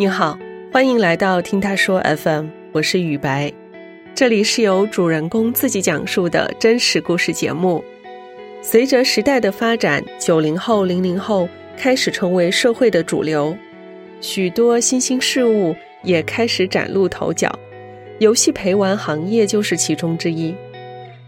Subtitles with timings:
[0.00, 0.38] 你好，
[0.72, 3.52] 欢迎来到听他说 FM，我是雨白，
[4.14, 7.82] 这里是由主人公自己讲述的真实故事节目。
[8.62, 13.56] 随着时代的发展，九零后、零零后开始成为社会的主流，
[14.20, 17.52] 许多新兴事物也开始崭露头角，
[18.20, 20.54] 游戏陪玩行业就是其中之一。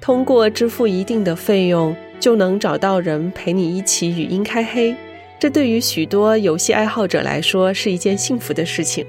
[0.00, 4.94] 通过支付一定的费用，就能找到人陪你一起语音开黑。
[5.40, 9.06] 这对于许多游戏爱好者来说是一件幸福的事情。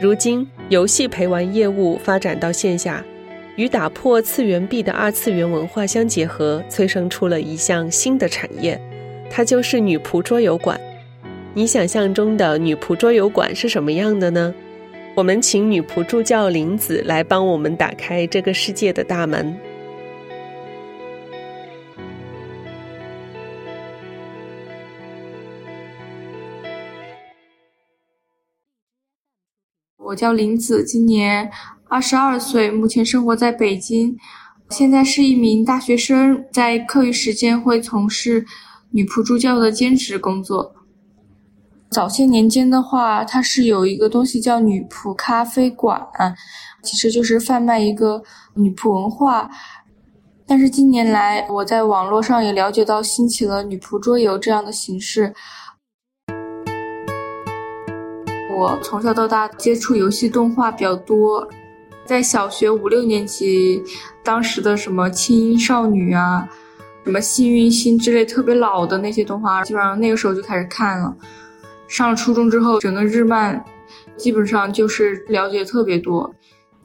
[0.00, 3.04] 如今，游戏陪玩业务发展到线下，
[3.54, 8.76] 与打破次元壁的二次元文化相结合，催生出了一项新的产业，
[9.30, 10.80] 它就是女仆桌游馆。
[11.54, 14.52] 你想象中的女仆桌游馆是什么样的呢？
[15.14, 19.56] 我们请女仆助教林子来帮我们打开这个世界的大门。
[30.12, 31.50] 我叫林子，今年
[31.88, 34.14] 二十二岁，目前生活在北京，
[34.68, 38.44] 现在是一名大学生，在课余时间会从事
[38.90, 40.74] 女仆助教的兼职工作。
[41.90, 46.06] 早些年间的话，它是有一个东西叫女仆咖啡馆，
[46.82, 48.22] 其实就是贩卖一个
[48.54, 49.48] 女仆文化。
[50.46, 55.32] 但是近年来，我在网络上也了解到兴起了女仆桌游这样的形式。
[58.54, 61.48] 我从小到大接触游戏动画比较多，
[62.04, 63.82] 在小学五六年级，
[64.22, 66.46] 当时的什么轻音少女啊，
[67.04, 71.14] 什么幸运星之类特别老的那些动画，基本上那个时候就开始看了。
[71.88, 73.64] 上了初中之后，整个日漫
[74.16, 76.34] 基本上就是了解特别多。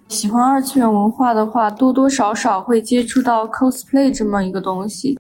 [0.07, 5.19] 喜欢二次元文化的话，多多少少会接触到 cosplay 这么一个东西。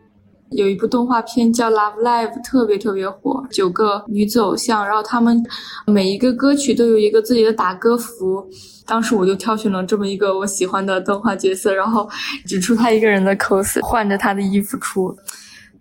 [0.51, 5.43] 有一部动画片叫《Love Live》，特别特别火，九个女子偶像，然后她们
[5.85, 8.49] 每一个歌曲都有一个自己的打歌服。
[8.85, 12.09] 当时我就挑选了这么一个我喜欢的动画角色，然后
[12.45, 15.13] 只出她一个人的 cos，换着她的衣服出，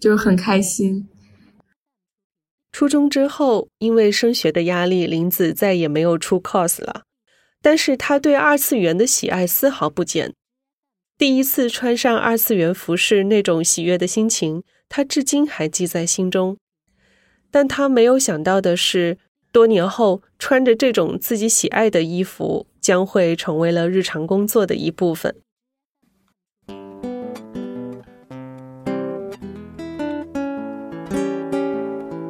[0.00, 1.08] 就是很开心。
[2.72, 7.02] 初中之后，因为升学的压力，林子再也没有出 cos 了，
[7.62, 10.34] 但是她对二次元的喜爱丝毫不减。
[11.18, 16.58] 第一次穿上二次元服饰，那种喜悦的心情，他至今还记在心中。
[17.50, 19.16] 但他没有想到的是，
[19.50, 25.34] 多年后穿着这种自己喜爱的衣服，将会成为了日常工作的一部分。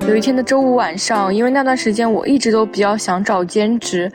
[0.08, 4.10] 有一天的周五晚上，因为那段时间我一直都比较想找兼职。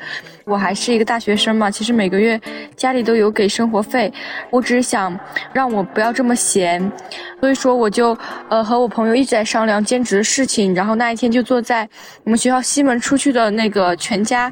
[0.52, 2.40] 我还是一个大学生嘛，其实每个月
[2.76, 4.12] 家里都有给生活费，
[4.50, 5.18] 我只是想
[5.54, 6.92] 让我不要这么闲，
[7.40, 8.18] 所以说我就
[8.50, 11.88] 呃和我朋友一直在商量兼职的事情，然后那一天就坐在
[12.26, 14.52] 我们学校西门出去的那个全家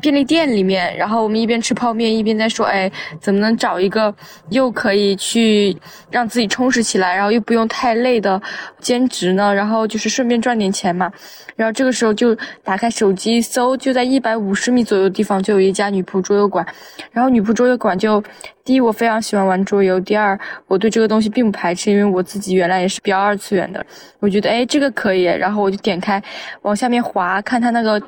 [0.00, 2.90] 便利店里面，然后我们一边吃泡面一边在说，哎，
[3.20, 4.14] 怎么能找一个
[4.48, 5.76] 又可以去
[6.10, 8.40] 让自己充实起来，然后又不用太累的
[8.80, 9.54] 兼职呢？
[9.54, 11.12] 然后就是顺便赚点钱嘛。
[11.56, 12.34] 然后这个时候就
[12.64, 16.66] 打开手机一搜，就在一百五十米左右的地方就有一家女仆桌游馆。
[17.12, 18.22] 然后女仆桌游馆就，
[18.64, 23.84] 第一我非常喜欢玩桌游，第二我对这个东西并不排斥，因为我自己原来也是比较二次元的。
[24.20, 26.22] 我觉得哎这个可以，然后我就点开
[26.62, 28.00] 往下面滑，看他那个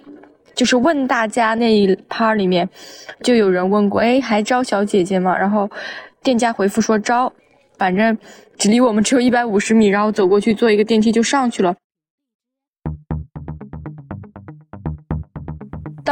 [0.54, 2.68] 就是问大家那一趴里面，
[3.22, 5.36] 就有人问过哎还招小姐姐吗？
[5.36, 5.70] 然后
[6.22, 7.32] 店家回复说招，
[7.78, 8.16] 反正
[8.58, 11.74] 只离我们只有一百五十米，然后走过去坐一个电梯就上去了。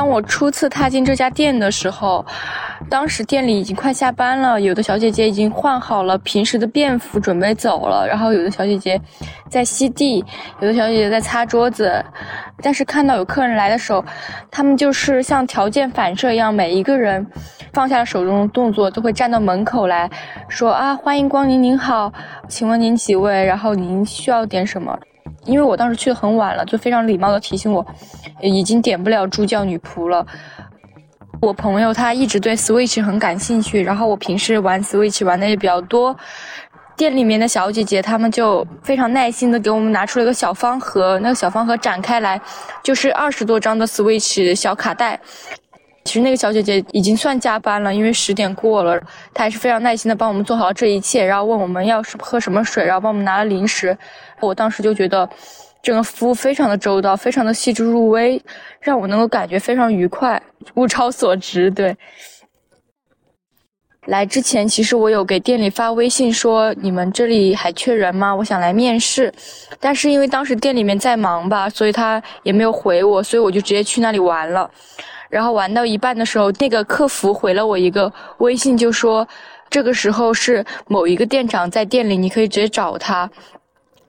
[0.00, 2.24] 当我初次踏进这家店的时候，
[2.88, 8.98] 当时店里已经快下班了，有的小姐姐已经换好了平时的便服准备走了，然后有的小姐姐
[9.50, 10.24] 在吸地，
[10.60, 12.02] 有的小姐姐在擦桌子。
[12.62, 14.02] 但是看到有客人来的时候，
[14.50, 17.26] 他们就是像条件反射一样，每一个人
[17.74, 20.10] 放下了手中的动作，都会站到门口来
[20.48, 22.10] 说啊，欢迎光临，您好，
[22.48, 23.44] 请问您几位？
[23.44, 24.98] 然后您需要点什么？
[25.44, 27.84] 因为我当时去的很晚了，就非常礼貌的提醒我，
[28.40, 30.26] 已经点不了助教女仆了。
[31.40, 36.14] 我朋友他一直对 Switch 很感兴趣，然后我平时玩 Switch 玩的也比较多。
[36.96, 42.38] 店里面的小姐姐她们就非常耐心的给我们拿出了一个小方盒，那个小方盒展开来
[42.82, 45.18] 就是二十多张的 Switch 小卡带。
[46.04, 48.98] 其实那个小姐姐已经算加班了，因为十点过了，
[49.34, 53.96] 她还是非常耐心的帮我们做好这一切，然后问我们要喝什么水，然后帮我们拿了零食。
[54.40, 55.28] 我当时就觉得，
[55.82, 58.42] 整个服务非常的周到，非常的细致入微，
[58.80, 60.42] 让我能够感觉非常愉快，
[60.74, 61.70] 物超所值。
[61.70, 61.96] 对。
[64.06, 68.34] 来之前，其实我有给店里发微信说，你们这里还缺人吗？
[68.34, 69.32] 我想来面试。
[69.78, 74.68] 但是因为当时店里面在忙吧，所以他也没有回我，所以我就直接去那里玩了。
[75.30, 79.26] 然后玩到一半的时候，那个客服回了我一个微信，就说
[79.70, 83.30] 这个时候是某一个店长在店里，你可以直接找他。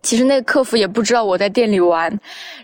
[0.02, 2.12] 其实那个客服也不知道我在店里玩，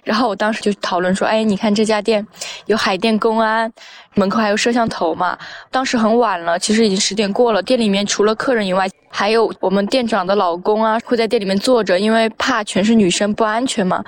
[0.04, 2.26] 然后我当时就讨论说：“哎，你看这家店
[2.66, 3.72] 有海淀公安，
[4.16, 5.38] 门口还有摄像头嘛。”
[5.70, 7.62] 当时很晚了，其实已经十点过了。
[7.62, 14.04] 店里面除了客人以外，还有我们店长的老公啊，会在店里面坐着，因为怕全是女生不安全嘛。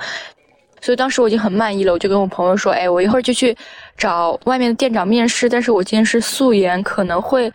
[0.81, 3.55] 所以当时我已经很满意了，我就跟我朋友说：“哎，我一会儿就去
[3.97, 7.51] 找外面的店长面试，但是我今天是素颜，可能会。”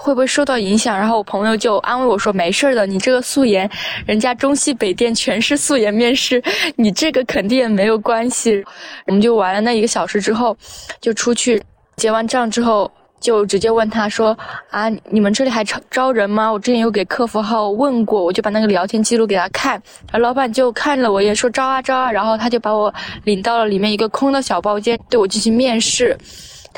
[0.00, 0.96] 会不会受到影响？
[0.96, 3.68] 然后我朋友就安慰我说：“没事的，你这个素颜，
[4.06, 6.40] 人家中西北店全是素颜面试，
[6.78, 8.64] 你这个肯定也没有关系。”
[9.06, 10.56] 我们就玩了那一个小时之后，
[11.00, 11.60] 就出去
[11.96, 12.88] 结完账之后，
[13.20, 14.36] 就直接问他说
[14.70, 16.50] ：“啊，你们这里还招招人吗？
[16.50, 19.72] 我之前有给客服号问过，我就把那个聊天记录给他看，
[20.10, 22.92] 然后老板就看了我也说招啊招啊，然后他就把我
[23.24, 26.16] 领到了里面一个空的小包间，对我进行面试。”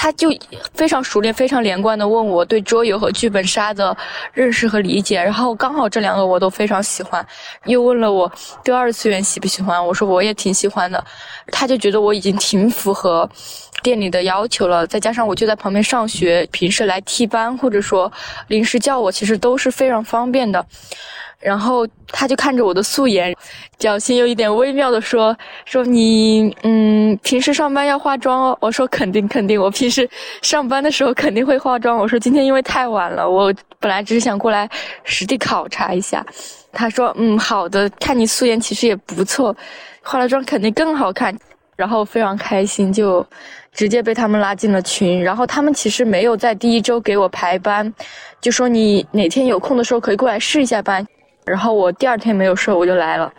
[0.03, 0.31] 他就
[0.73, 3.95] 非常熟练、非常连贯的问我对桌游和剧本杀的
[4.33, 7.25] 认识和理解，然后刚好这两个我都非常喜欢，
[7.67, 8.33] 又问了我
[8.65, 11.05] 对二次元喜不喜欢，我说我也挺喜欢的，
[11.49, 13.29] 他就觉得我已经挺符合
[13.83, 18.11] 店里的要求了，再加上我就在旁边上学，平时来替班或者说
[18.49, 20.65] 临时叫我，其实都是非常方便的。
[21.41, 23.35] 然后他就看着我的素颜，
[23.79, 30.09] 表情有一点微妙的说：“说你嗯，平时上班要化妆哦。”我说：“肯定肯定，我平时
[30.43, 34.69] 上班的时候肯定会化妆。”我说：“今天因为太晚了，我本来只是想过来
[35.03, 36.25] 实地考察一下。”
[36.73, 39.57] 他说：“嗯，好的，看你素颜其实也不错，
[40.03, 41.37] 化了妆肯定更好看。”
[41.75, 43.27] 然后非常开心，就
[43.73, 45.25] 直接被他们拉进了群。
[45.25, 47.91] 然后他们其实没有在第一周给我排班，
[48.39, 51.07] 就说你哪天有空的时候可以过来试一下班。
[51.45, 53.33] 然后我第二天没有事，我就来了。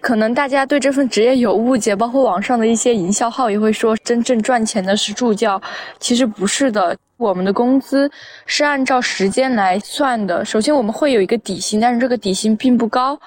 [0.00, 5.60] 可能大家对这份职业有误解，包括网上的一些营销号也会说，真正赚钱的是助教，
[5.98, 6.96] 其实不是的。
[7.18, 8.10] 我们的工资
[8.46, 10.42] 是按照时间来算的。
[10.42, 13.20] 首先我们会有一个底薪，但是这个底薪并不高，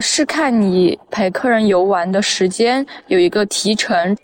[0.00, 4.14] 是看你陪客人游玩的时间有一个提成，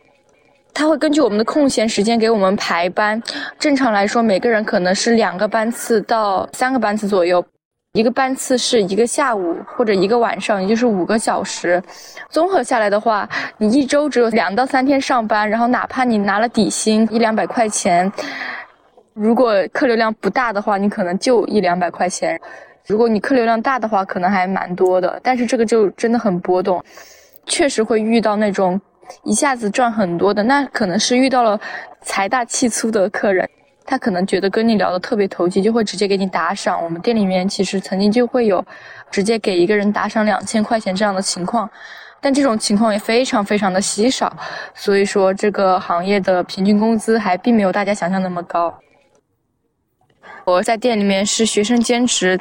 [0.74, 3.22] 他会根据我们的空闲时间给我们排班。
[3.58, 7.42] 正常来说，每个人可能是两个班次到三个班次左右。
[7.94, 11.82] 一个班次是一个下午或者一个晚上，也就是五个小时。
[12.28, 13.28] 综合下来的话，
[13.58, 18.10] 你一周只有两到三天上班，然后哪怕你拿了底薪一两百块钱，
[19.12, 22.38] 如果客流量不大的话，你可能就一两百块钱；
[22.86, 25.18] 如果你客流量大的话，可能还蛮多的。
[25.20, 26.80] 但是这个就真的很波动，
[27.46, 28.80] 确实会遇到那种
[29.24, 31.58] 一下子赚很多的，那可能是遇到了
[32.02, 33.50] 财大气粗的客人。
[33.90, 36.80] 他可能觉得跟你聊的特别投机，就会直接给你打赏。
[36.80, 38.64] 我们店里面其实曾经就会有
[39.10, 41.68] 直接给一个人打赏两千块钱这样的情况，
[42.20, 44.32] 但这种情况也非常非常的稀少，
[44.76, 48.72] 所以说这个行业的平均工资还并没有大家想象那么高。
[50.44, 52.38] 我在店里面是学生兼职，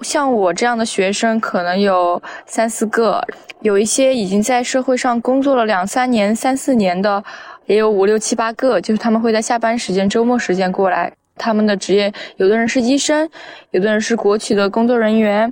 [0.00, 3.26] 像我这样的学生可能有三四个，
[3.62, 7.24] 有一些已经在社会上工作了两三年、三四年的。
[7.70, 11.12] 也有五六七八个，就是他们会在下班时间、周末时间过来。
[11.36, 13.30] 他们的职业，有的人是医生，
[13.70, 15.50] 有的人是国企的工作人员，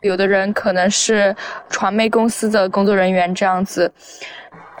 [0.00, 1.34] 有的人可能是
[1.68, 3.90] 传媒公司的工作人员这样子。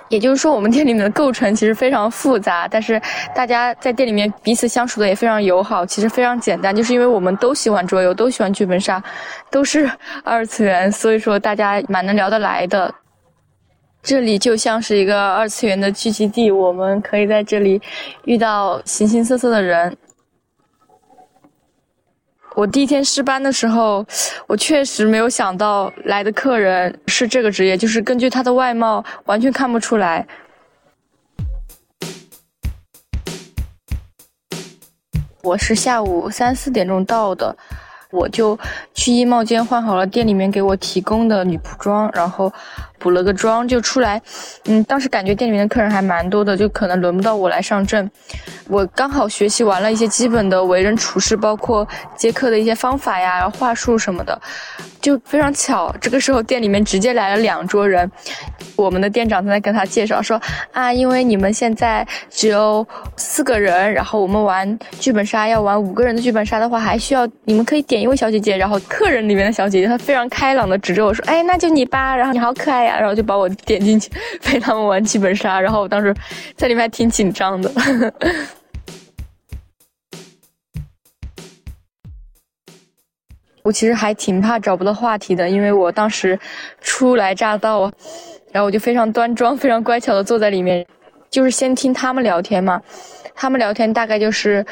[0.08, 3.00] 也就是说，我们店里面的构成其实非常复杂，但是
[3.36, 5.86] 大家在店里面彼此相处的也非常友好。
[5.86, 9.00] 其实非常简单，就是因为我们都喜欢桌游，都喜欢剧本杀，
[9.48, 9.88] 都是
[10.24, 12.92] 二次元，所以说大家蛮能聊得来的。
[14.02, 17.80] 这里就像是一个二次元的聚集地，我们可以在这里
[18.24, 19.96] 遇到形形色色的人。
[22.56, 24.04] 我第一天试班的时候，
[24.46, 30.26] 我确实没有想到来的客人是这个职业，就是根据他的外貌完全看不出来。
[35.42, 37.56] 我是下午三四点钟到的。
[38.10, 38.58] 我就
[38.94, 42.52] 去衣帽间换好了店里面给我提供的女仆装，然后
[42.98, 44.20] 补了个妆就出来。
[44.64, 48.10] 嗯，当时感觉店里面的客人还蛮多的，就可能轮不到我来上阵。
[48.68, 51.86] 我刚好学习完了一些基本的为人处事，包括
[52.16, 54.40] 接客的一些方法呀、话术什么的。
[55.00, 58.10] 就非常巧，这个时候店里面直接来了两桌人，
[58.76, 60.40] 我们的店长正在跟他介绍说
[60.72, 74.10] 啊，因为你们现在只有四个人，然后我们玩剧本杀要玩五个人的剧本杀的话，还需要你们可以点一位小姐姐，然后客人里面的小姐姐她非常开朗的指着我说，哎，那就你吧，然后你好可爱呀，然后就把我点进去
[74.42, 76.14] 陪他们玩剧本杀，然后我当时
[76.56, 77.70] 在里面还挺紧张的。
[77.70, 78.12] 呵呵
[83.62, 86.38] 我其实还挺怕找不到话题的，因为我当时
[86.80, 87.90] 初来乍到，
[88.52, 90.86] 然后我就非常端庄、非常乖巧的坐在里面，
[91.30, 92.80] 就是先听他们聊天嘛。
[93.34, 94.64] 他们聊天大概就是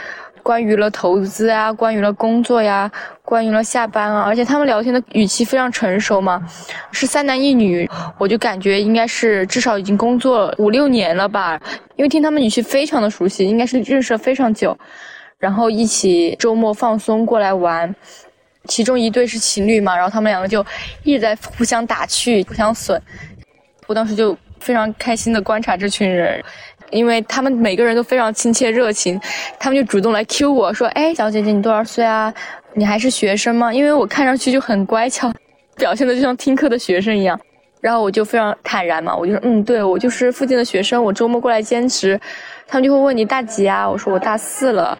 [0.42, 2.90] 关于了投资啊，关于了工作呀，
[3.22, 6.42] 关于了下班啊，而且他们聊天的语气非常成熟嘛，
[6.90, 11.60] 是三男一女，我就感觉应该是至少已经工作五六年了吧，
[11.96, 14.76] 因为听他们语气非常的熟悉，应该是认识了非常久，
[15.38, 17.94] 然后一起周末放松过来玩。
[18.68, 20.64] 其中一对是情侣嘛，然后他们两个就
[21.02, 23.00] 一直在互相打趣、互相损。
[23.88, 26.40] 我当时就非常开心的观察这群人，
[26.90, 29.18] 因为他们每个人都非常亲切热情，
[29.58, 32.32] 他们就主动来 Q 我说：“哎，小姐姐，你多少岁啊？
[32.74, 35.32] 你还是学生吗？”因为我看上去就很乖巧，
[35.76, 37.40] 表现的就像听课的学生一样。
[37.80, 42.20] 然后我就非常坦然嘛，我就说：“嗯，对我就是附近的学生，我周末过来兼职。”
[42.68, 43.88] 他们就会问你大几啊？
[43.88, 44.98] 我说我大四了。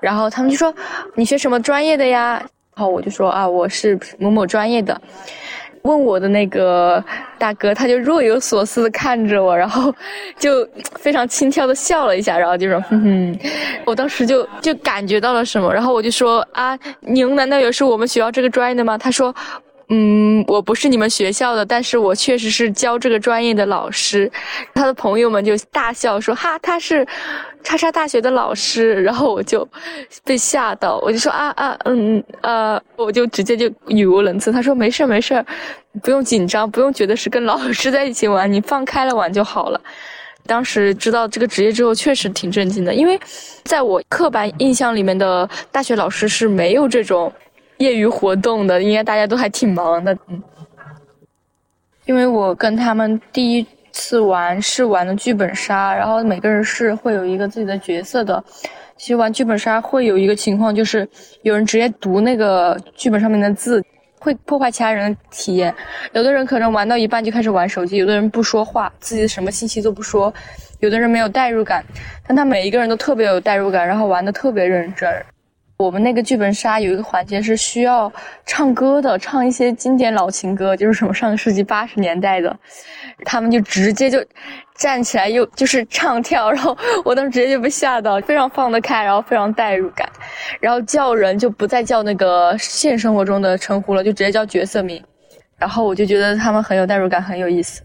[0.00, 0.74] 然后他们就说
[1.14, 2.42] ：“你学什么专业的呀？”
[2.80, 4.98] 然后我就说啊，我是某某专业的。
[5.82, 7.04] 问我的那个
[7.36, 9.94] 大哥，他就若有所思的看着我，然后
[10.38, 10.66] 就
[10.98, 13.38] 非常轻佻的笑了一下，然后就说哼哼。
[13.84, 18.96] 我当时就就感觉到了什么，然后我就说啊，您难道也是我们学校这个专业的吗？
[18.96, 19.34] 他说。
[19.92, 24.30] 嗯，我不是你们学校的，但是我确实是教这个专业的老师。
[24.72, 27.04] 他的朋友们就大笑说：“哈，他是
[27.64, 29.68] 叉叉大学的老师。”然后我就
[30.24, 35.44] 被吓到，我就说：“啊啊，嗯呃，我就直接就语无伦次。”他说：“没事没事，
[36.00, 39.80] 不用紧张，不用觉得是跟老师在一起玩，你放开了玩就好了。”
[40.46, 43.18] 当时知道这个职业之后，确实挺震惊的，因为
[43.64, 47.32] 在我刻板印象里面的大学老师是没有这种。
[47.80, 50.16] 业余活动的，应该大家都还挺忙的。
[50.28, 50.42] 嗯，
[52.04, 58.42] 因为我跟他们第一次玩是玩的剧本杀，然后每个人是会有一个自己的角色的。
[58.98, 61.08] 其实玩剧本杀会有一个情况，就是
[61.40, 63.82] 有人直接读那个剧本上面的字，
[64.18, 65.74] 会破坏其他人的体验。
[66.12, 70.30] 有的人可能玩到一半就开始玩手机，有的人不说话，自己什么信息都不说，
[70.80, 71.82] 有的人没有代入感，
[72.26, 75.10] 但他每一个人都特别有代入感，然后玩的特别认真。
[75.80, 78.12] 我们那个剧本杀有一个环节是需要
[78.44, 82.54] 唱歌的，唱一些经典老情歌，就是什么上个世纪八十年代的，
[83.24, 84.22] 他们就直接就
[84.74, 90.06] 站起来又就是唱跳，然后我当时直接就被吓到，非常放得开，然后非常代入感，
[90.60, 95.02] 然后叫人就不再叫那个现实生活中的称呼了，就直接叫角色名，
[95.56, 97.82] 然后我就觉得他们很有代入感，很有意思。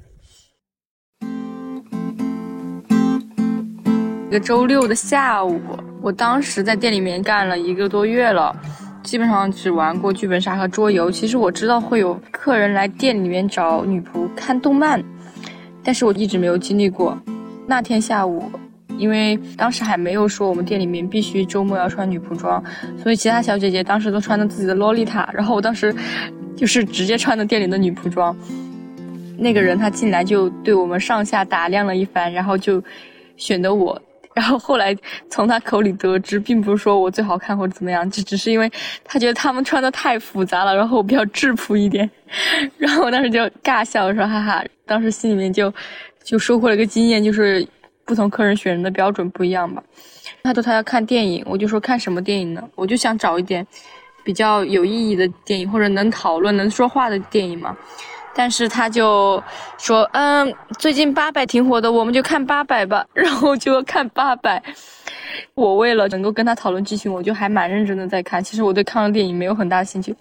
[4.27, 5.61] 一个周六的下午。
[6.05, 8.55] 我当时在店里面干了一个多月了，
[9.01, 11.09] 基本上只玩过剧本杀和桌游。
[11.09, 15.03] 其实我知道会有客人来店里面找女仆看动漫，
[15.83, 17.19] 但是我一直没有经历过。
[17.65, 18.43] 那天下午，
[18.99, 22.63] 因为当时还没有说我们店里面必须周末要穿女仆装，
[23.01, 25.91] 所以其他小姐姐当时都穿的自己的洛丽塔，然后我当时
[26.55, 28.37] 就是直接穿的店里的女仆装。
[29.39, 32.79] 那个人他进来就对我们上下打量了一番，然后就
[33.37, 33.99] 选的我。
[34.35, 34.95] 然后后来
[35.29, 38.69] 从他口里得知，并不是说我最好看或者怎么样，就只是因为
[39.03, 42.07] 他觉得他们穿的太复杂了，然后我比较质朴一点。
[42.77, 45.73] 然后我当时就尬笑说：“哈哈。”当时心里面就
[46.21, 47.65] 就收获了一个经验，就是
[48.03, 49.81] 不同客人选人的标准不一样吧。
[50.43, 52.61] 他说他要看电影，我就说看什么电影呢？
[52.75, 53.65] 我就想找一点
[54.23, 57.75] 比较有意义的电影，或者能讨论、能说话的电影嘛。
[58.37, 59.41] 但是他就
[59.77, 63.05] 说，嗯，最近八百挺火的，我们就看八百吧。
[63.15, 64.61] 然后就看八百。
[65.53, 68.43] 我为了能够跟他讨论剧情，我就还蛮认真的在看。
[68.43, 70.13] 其实我对看的电影没有很大兴趣，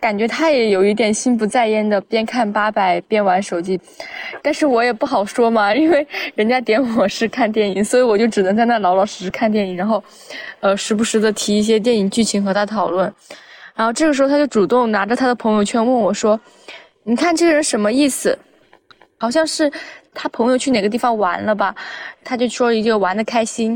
[0.00, 3.80] 感觉他也有一点心不在焉的，边看八百边玩手机。
[4.42, 10.02] 但是我也不好说嘛， 因为人家点我是看电影，所以我就只能在那老老实实看电影，然后，
[10.58, 13.12] 呃，时不时的提一些电影剧情和他讨论。
[13.76, 16.38] 然后这个时候他就主动拿着他的朋友圈问我说。
[17.10, 18.38] 你看这个人什么意思？
[19.18, 19.68] 好像是
[20.14, 21.74] 他朋友去哪个地方玩了吧？
[22.22, 23.72] 他就说一句玩的开心，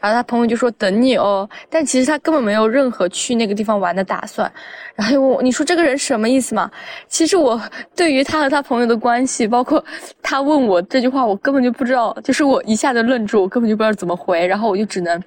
[0.00, 1.46] 然后他朋友就说等你哦。
[1.68, 4.50] 但其实他根本没有任何去那个地方玩的打算。
[4.94, 6.70] 然后我，你说这个人什么意思嘛？
[7.08, 7.60] 其实我
[7.94, 9.84] 对于他和他朋友的关系，包括
[10.22, 12.16] 他问我这句话，我根本就不知道。
[12.24, 14.46] 就是我一下子愣住，我根本就不知道怎么回。
[14.46, 15.22] 然后我就只能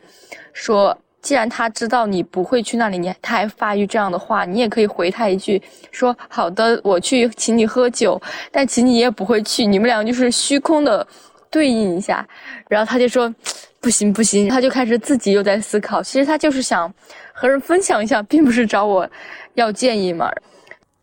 [0.51, 0.97] 说。
[1.21, 5.61] 既然他知道你不会去那里，你他还发一这样的话，你也可以回他一句，
[5.91, 8.19] 说好的，我去请你喝酒，
[8.51, 11.05] 但请你也不会去，你们两个就是虚空的
[11.49, 12.27] 对应一下。
[12.67, 13.33] 然后他就说，
[13.79, 16.91] 不行不行，他就开始自己又在思考，其实他就是想
[17.33, 19.07] 和人分享一下，并不是找我
[19.53, 20.29] 要建议嘛。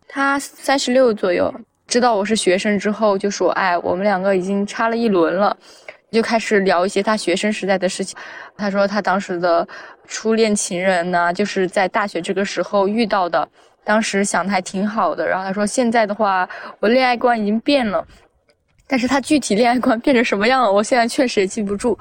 [0.08, 1.52] 他三十六左右，
[1.86, 5.56] 知道我是学生之后，就说，哎，我们两个已经差了一轮了。
[6.10, 8.16] 就开始聊一些他学生时代的事情。
[8.58, 9.66] 他说他当时的
[10.06, 13.48] 初恋情人呢，就是在大学这个时候遇到的。
[13.84, 15.26] 当时想的还挺好的。
[15.26, 16.46] 然后他说现在的话，
[16.80, 18.06] 我恋爱观已经变了，
[18.86, 21.98] 但是他具体恋爱观变成什么样了，我现在确实也记不住。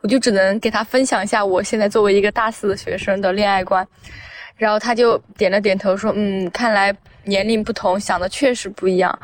[0.00, 3.86] 我就只能给他分享一下我现在作为一个大四的学生的恋爱观。
[4.56, 6.94] 然后他就点了点头说：“嗯，看来
[7.24, 9.18] 年龄不同，想的确实不一样。”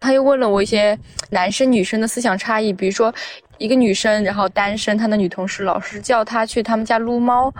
[0.00, 0.98] 他又问了我一些
[1.30, 3.14] 男生女生的思想差异，比如说
[3.58, 7.52] 一个女生，然后单身，她的女同事老是叫她去他们家撸猫，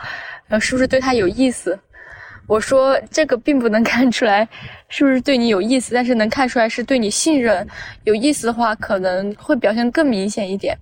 [0.49, 1.79] 呃，是不是对她有意思？
[2.49, 4.47] 我说这个并不能看出来
[4.89, 7.67] 是不是对你有意思，但是能看出来是对你信任。
[8.05, 10.77] 有意思的话，可能会表现更明显一点。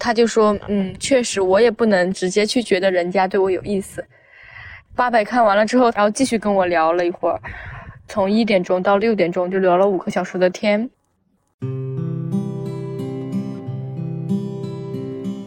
[0.00, 4.04] 他就说：“嗯，确实，我也不能直接去觉得人家对我有意思。”
[4.96, 7.40] 八百看完了之后，然后继续跟我聊了一会儿。
[8.08, 10.88] 从一点钟到六点钟，就聊了五个小时的天。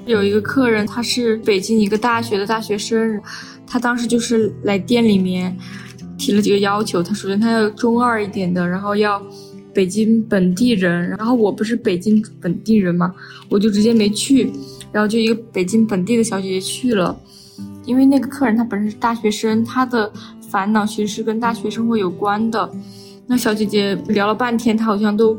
[0.10, 3.22] 有一个客人，他是北京一个大学的大学生，
[3.66, 5.56] 他当时就是来店里面
[6.18, 7.02] 提了几个要求。
[7.02, 9.22] 他首先他要中二一点的，然后要
[9.74, 11.10] 北京本地人。
[11.10, 13.14] 然后我不是北京本地人嘛，
[13.50, 14.52] 我就直接没去。
[14.92, 17.18] 然后就一个北京本地的小姐姐去了，
[17.86, 20.12] 因为那个客人他本身是大学生，他的。
[20.50, 22.68] 烦恼其实是跟大学生活有关的。
[23.28, 25.38] 那小姐姐聊了半天，她好像都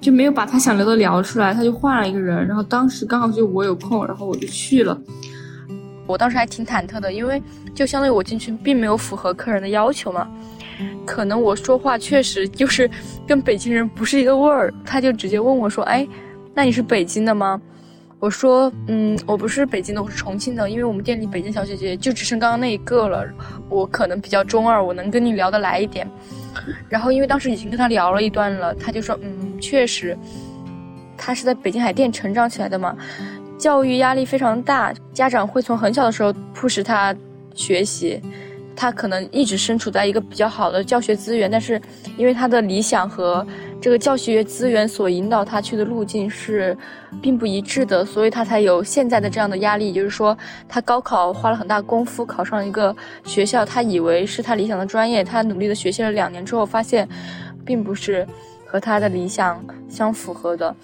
[0.00, 2.46] 就没有把他想聊的聊出来，他就换了一个人。
[2.46, 4.98] 然后当时刚好就我有空，然后我就去了。
[6.06, 7.42] 我当时还挺忐忑的，因为
[7.74, 10.26] 就相当于我进去并没有符合客人的要求嘛。
[11.04, 12.90] 可能我说话确实就是
[13.26, 14.72] 跟北京人不是一个味儿。
[14.84, 16.08] 他就直接问我说：“哎，
[16.54, 17.60] 那你是北京的吗？”
[18.20, 20.68] 我说，嗯，我不是北京的，我是重庆的。
[20.68, 23.26] 因为我们店里北京小姐姐就只剩刚刚那一个了，
[23.70, 26.06] 我可能比较中二，我能跟你聊得来一点。
[26.86, 30.14] 然后因为当时已经跟他聊了一段了，他就说，嗯，确实，
[31.16, 32.94] 他是在北京海淀成长起来的嘛，
[33.56, 37.16] 教育压力非常大，家长会从很小的时候迫使他
[37.54, 38.20] 学习。
[38.80, 41.78] 他可能一直身处在一个比较好的教学资源，但是
[42.16, 43.46] 因为他的理想和
[43.78, 46.74] 这个教学资源所引导他去的路径是
[47.20, 49.92] 并不一致的，所以他才有现在的这样的压力。
[49.92, 50.34] 就是说，
[50.66, 57.06] 他高考花了很大功夫考上一个学校，他以为是他理想的专业，他努力的学习了两年之后，发现
[57.66, 58.26] 并不是
[58.64, 60.74] 和他的理想相符合的，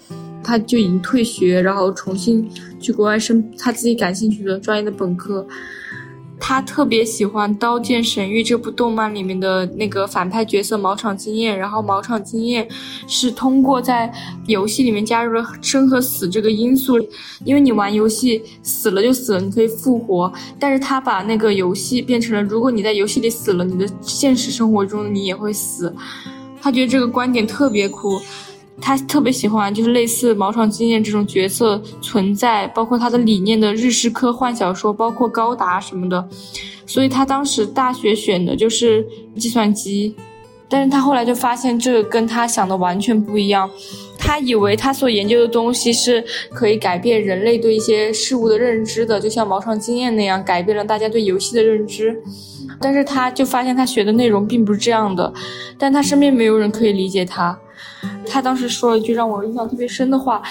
[0.45, 2.47] 他就已经退学，然后重新
[2.79, 5.47] 去国外升他自己感兴趣的专业的本科。
[6.39, 12.69] 他特别喜欢《刀剑神域》这部动漫里面的那个反派角色毛场经验，然后毛场经验
[13.07, 14.13] 是通过在
[14.47, 16.99] 游戏里面加入了生和死这个因素，
[17.45, 25.93] 因为你玩游戏死了就死了，你可以复活，但是他把那个游戏变成了，如果你在游戏里死了，你的现实生活中你也会死，
[26.61, 28.21] 他觉得这个观点特别酷。
[28.81, 36.29] 他特别喜欢，就是类似毛床经验这种角色存在，包括他的理念的日式科幻小说，包括高达什么的。
[36.87, 39.05] 所以他当时大学选的就是
[39.37, 40.15] 计算机，
[40.69, 43.69] 但是他后来就发现这跟他想的完全不一样。
[44.19, 52.17] 他以为他所研究的东西是可以改变人类对一些事物的认知的，就像毛床经验那样改变了大家对游戏的认知。
[52.81, 55.33] 但是他就发现他学的内容并不是这样的，
[55.79, 57.59] 但他身边没有人可以理解他。
[58.27, 60.43] 他当时说了一句让我印象特别深的话：，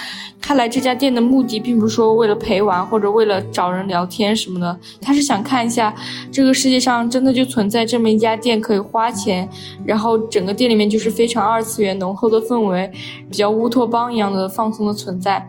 [0.41, 5.93] 他来这家店的目的并不是说为了陪玩或者为了找人聊天什么的，他是想看一下
[6.31, 9.47] 这个世界上真的就存在这么一家店可以花钱，
[9.85, 12.91] 然后整个店里面就是非常二次元浓厚的氛围，
[13.29, 15.47] 比较乌托邦一样的放松的存在。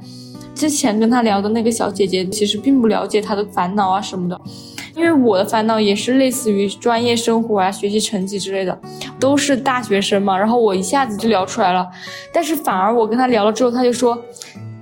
[0.54, 4.40] 之前跟他聊的那个小姐姐其实并不了解他的烦恼啊什么的。
[4.96, 8.76] 因为我的烦恼也是类似于专业生活啊、学习成绩之类的，
[9.20, 10.36] 都是大学生嘛。
[10.36, 11.86] 然后我一下子就聊出来了，
[12.32, 14.18] 但是反而我跟他聊了之后，他就说：“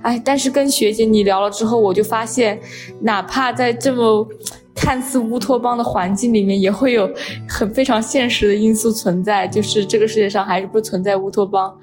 [0.01, 2.57] 哎，但是跟学姐你聊了之后，我就发现，
[3.01, 4.25] 哪怕在这么
[4.73, 7.13] 看似乌托邦的环境里面，也会有
[7.49, 11.77] 很非常现实的因素存在，就是这个世界上还是不存在乌托邦。”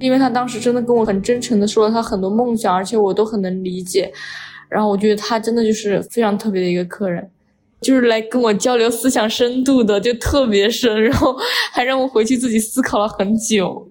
[0.00, 4.12] 因为他当时真的跟我很真诚的说了他很多梦想，而且我都很能理解。
[4.68, 7.30] 然后我觉得他真的就是非常特别的一个客人。
[7.80, 11.36] 就是来跟我交流思想深度的，就特别深，然后
[11.72, 13.88] 还让我回去自己思考了很久。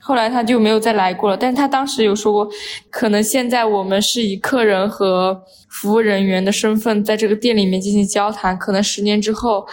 [0.00, 2.48] 后来他就没有再来过了，但是他当时有说过，
[2.88, 9.66] 可能现在我们是以客人和服务人员的身份在这个店里面进行交谈，可能十年之后，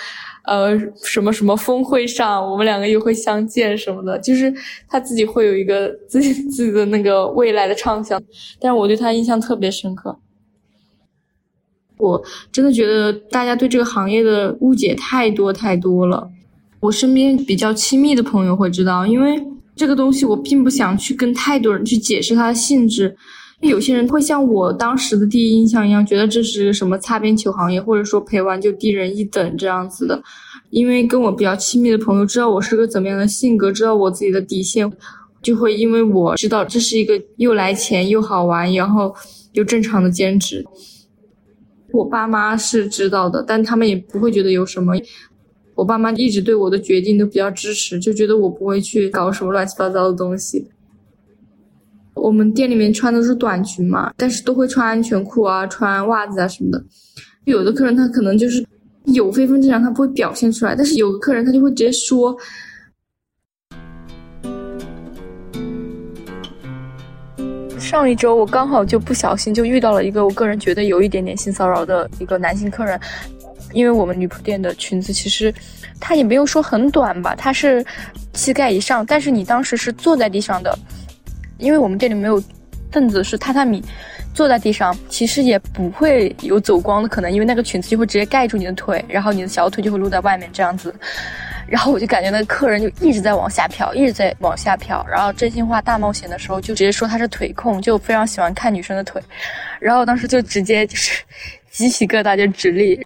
[0.45, 4.53] 呃，什么什么峰会上，我们两个又会相见什么的，就是
[4.89, 8.21] 他自己会有一个自己自己的那个未来的畅想，
[8.59, 10.19] 但是我对他印象特别深刻。
[11.97, 16.29] 我真的觉得大家对这个行业的误解太多太多了。
[16.81, 19.41] 我身边比较亲密的朋友会知道，因为
[19.75, 23.15] 这个东西我并不想去跟太多人去解释它的性质。
[23.61, 30.21] 有些人会像我当时的第一印象一样，觉得这是什么擦边球行业，或者说陪玩就低人一等这样子的。
[30.69, 34.91] 因为跟我比较亲密的朋友知道我是个怎么样的性格，知道我自己的底线，
[35.41, 39.15] 就会因为我知道这是一个又来钱又好玩，然后
[39.53, 40.63] 又正常的兼职。
[41.91, 44.93] 我爸妈是知道的，但他们也不会觉得有什么。
[45.75, 50.67] 我爸妈一直对我的决定都比较支持，就觉得我不会去搞什么乱七八糟的东西。
[52.13, 56.83] 我们店里面穿的是短裙嘛，但是都会穿安全裤啊、穿袜子啊什么的。
[57.43, 58.65] 有的客人他可能就是
[59.05, 62.35] 有非分之想，他不会表现出来，但是有的客人他就会直接说。
[67.85, 72.99] 上一周我刚好就不小心就遇到了一个我个人觉得有一点点性骚扰的一个男性客人。
[73.73, 75.53] 因为我们女仆店的裙子其实，
[75.99, 77.85] 它也没有说很短吧，它是
[78.33, 80.77] 膝盖以上，但是你当时是坐在地上的，
[81.57, 82.41] 因为我们店里没有
[82.89, 83.83] 凳子，是榻榻米，
[84.33, 90.95] 坐在地上其实也不会有走光的可能，因为那个裙子就会直接盖住你的腿，然后你的小腿就会露在外面这样子，
[91.67, 99.21] 然后我就感觉那个客人就一直在往下飘，一直在往下飘，然后真心话大冒险的时候就直接说他是腿控，就非常喜欢看女生的腿，
[99.79, 101.23] 然后当时就直接就是
[101.71, 103.05] 鸡皮疙瘩就直立。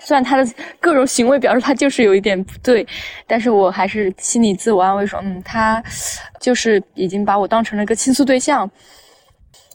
[0.00, 0.48] 虽然他的
[0.80, 2.86] 各种行为表示他就是有一点不对，
[3.26, 5.82] 但是我还是心里自我安慰说，嗯，他
[6.40, 8.70] 就是已经把我当成了一个倾诉对象。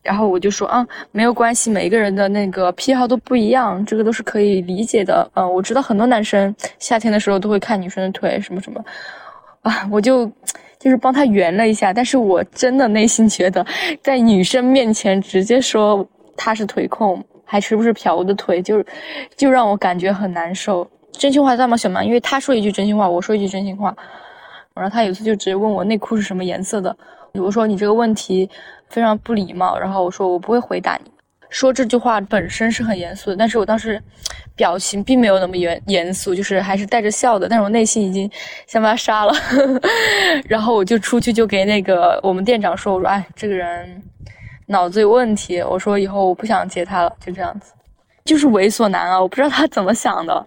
[0.03, 5.27] 然后我就说，啊，没有关系，每一个人的那个癖好都不一样，这个都是可以理解的。
[5.33, 8.83] 嗯，我知道很多男生夏天的时候都会看女生的腿，什么什么，
[9.61, 10.29] 啊，我就
[10.77, 11.91] 就是帮他圆了一下。
[11.91, 13.65] 但是我真的内心觉得，
[14.03, 17.23] 在女生面前直接说他是腿控。
[17.45, 18.83] 还时不时瞟我的腿，就，
[19.37, 20.89] 就让我感觉很难受。
[21.11, 23.95] 真心话大冒险嘛，因为他说一句真心话，我说一句真心话。
[24.73, 26.97] 然后他有次就直接问我内裤是什么颜色的，
[27.39, 28.50] 我说你这个问题
[28.89, 29.78] 非常不礼貌。
[29.78, 31.12] 然后我说我不会回答你。
[31.50, 34.02] 说这句话本身是很严肃的，但是我当时
[34.56, 37.48] 表情并没有那么严严肃，就是还是带着笑的。
[37.48, 38.30] 但是我内心已经
[38.65, 39.34] 想把他杀了。
[40.48, 44.02] 然后我就出去就给那个我们店长说，我说哎，这个人。
[44.67, 47.74] 脑子有问题，我说以后我不想接他了，就这样子，
[48.24, 49.22] 就是猥琐男啊！
[49.22, 50.46] 我不知道他怎么想的，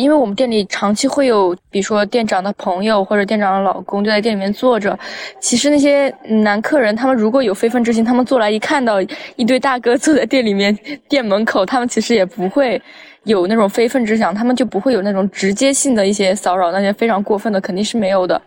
[0.00, 4.96] 因为我们店里长期会有，比如说店长的朋友或者店长的老公就在店里面坐着。
[5.40, 9.00] 其实那些男客人，他们如果有非分之心，他们坐来一看到
[9.36, 10.76] 一堆大哥坐在店里面
[11.08, 12.80] 店门口，他们其实也不会
[13.24, 18.40] 有那种非分之想，他们就不会有那种直接性的一些骚扰，那些非常过分的肯定是没有的。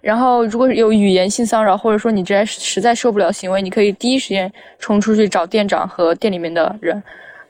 [0.00, 7.00] 然后，如果有语言性骚扰，或者说你实在实在受不了行为，你可以第一时间冲出去找店长和店里面的人，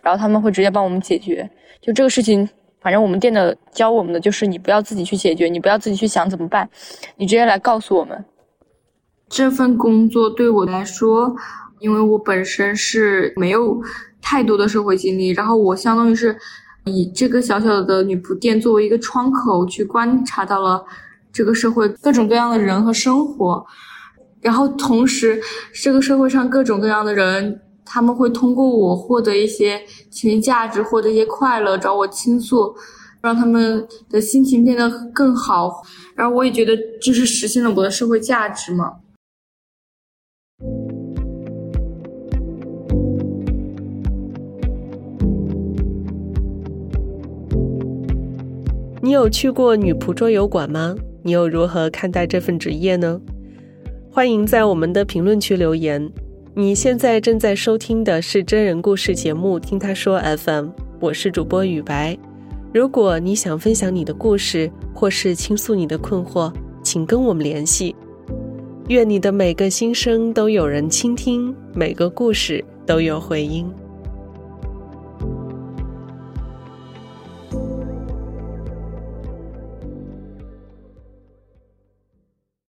[0.02, 1.48] 然后他们会直接帮我们解决。
[1.80, 2.46] 就这个事情，
[2.80, 6.68] 反正我们店的教我们的就是你不要自己去解决，你不要自己去想怎么办，
[7.16, 8.24] 你直接来告诉我们。
[9.28, 11.34] 这份工作对我来说，
[11.78, 13.80] 因为我本身是没有
[14.20, 16.36] 太多的社会经历，然后我相当于是
[16.84, 20.84] 以这个小小的女仆店作为一个窗口去观察到了。
[21.32, 23.64] 这个社会各种各样的人和生活，
[24.40, 25.40] 然后同时，
[25.72, 27.60] 这个社会上各种各样的人，
[27.92, 32.72] 他们会通过我获得一些情绪价值，获得一些快乐，找我倾诉，
[33.20, 35.82] 让他们的心情变得更好。
[36.14, 36.72] 然后我也觉得，
[37.02, 38.98] 这是实现了我的社会价值嘛。
[49.02, 50.94] 你有去过女仆桌游馆吗？
[51.24, 53.20] 你又如何看待这份职业呢？
[54.12, 56.12] 欢迎在我们的评论区留言。
[56.52, 60.64] 你现在正在收听的是真人故事节目《听他说 FM》，
[60.98, 62.18] 我是主播雨白。
[62.74, 67.94] 如果你想分享你的故事，或是倾诉你的困惑，请跟我们联系。
[68.88, 73.72] 愿你的每个心声都有人倾听，每个故事都有回音。